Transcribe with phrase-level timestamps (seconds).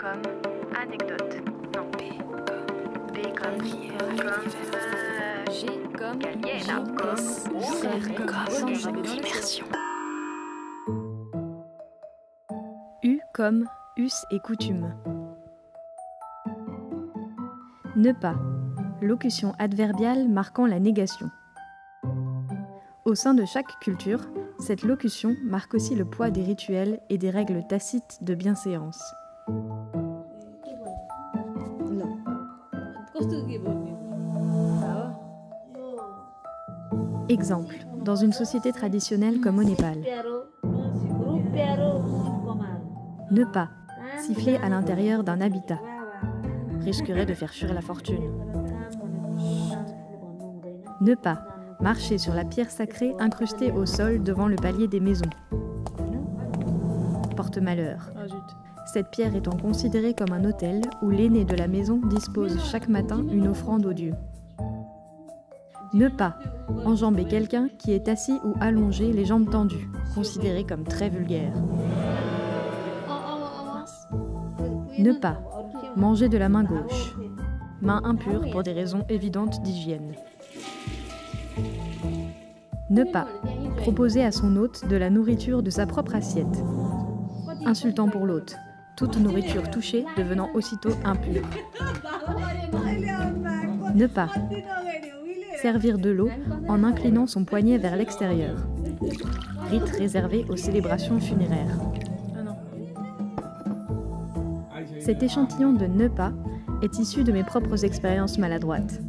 [0.00, 0.22] comme
[0.74, 1.42] anecdote.
[1.74, 3.58] Non, B comme B comme
[4.16, 4.48] comme
[5.52, 5.66] G
[5.98, 7.18] comme Galiena comme
[7.54, 7.82] R
[8.26, 9.66] comme immersion.
[13.02, 13.66] U comme
[13.98, 14.94] us et coutume.
[17.96, 18.36] Ne pas.
[19.02, 21.30] Locution adverbiale marquant la négation.
[23.04, 24.20] Au sein de chaque culture,
[24.58, 29.02] cette locution marque aussi le poids des rituels et des règles tacites de bienséance.
[37.28, 39.98] Exemple, dans une société traditionnelle comme au Népal.
[43.30, 43.68] Ne pas
[44.18, 45.78] siffler à l'intérieur d'un habitat
[46.80, 48.32] risquerait de faire fuir la fortune.
[51.00, 51.46] Ne pas
[51.80, 55.30] marcher sur la pierre sacrée incrustée au sol devant le palier des maisons.
[57.36, 58.10] Porte malheur.
[58.92, 63.24] Cette pierre étant considérée comme un autel où l'aîné de la maison dispose chaque matin
[63.30, 64.14] une offrande au Dieu.
[65.94, 66.36] Ne pas
[66.84, 71.52] enjamber quelqu'un qui est assis ou allongé les jambes tendues, considéré comme très vulgaire.
[74.98, 75.38] Ne pas
[75.94, 77.14] manger de la main gauche,
[77.80, 80.14] main impure pour des raisons évidentes d'hygiène.
[82.90, 83.28] Ne pas
[83.76, 86.64] proposer à son hôte de la nourriture de sa propre assiette,
[87.64, 88.56] insultant pour l'hôte,
[88.96, 91.42] toute nourriture touchée devenant aussitôt impure.
[93.94, 94.30] Ne pas
[95.60, 96.30] servir de l'eau
[96.68, 98.56] en inclinant son poignet vers l'extérieur,
[99.68, 101.78] rite réservé aux célébrations funéraires.
[105.00, 106.32] Cet échantillon de ne pas
[106.82, 109.00] est issu de mes propres expériences maladroites.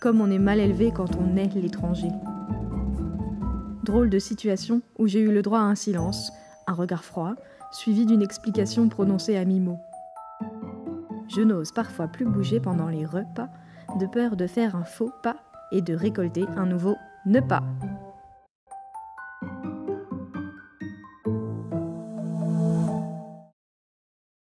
[0.00, 2.08] Comme on est mal élevé quand on est l'étranger.
[3.84, 6.32] Drôle de situation où j'ai eu le droit à un silence,
[6.70, 7.34] un regard froid,
[7.72, 9.80] suivi d'une explication prononcée à mi-mot.
[11.28, 13.48] Je n'ose parfois plus bouger pendant les repas,
[13.98, 15.36] de peur de faire un faux pas
[15.72, 16.96] et de récolter un nouveau
[17.26, 17.62] ne pas.